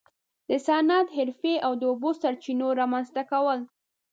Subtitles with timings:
[0.49, 3.59] د صنعت، حرفې او د اوبو سرچینو رامنځته کول.